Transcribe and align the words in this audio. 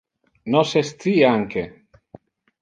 Nos 0.55 0.71
es 0.81 0.89
ci, 1.03 1.13
anque. 1.33 1.67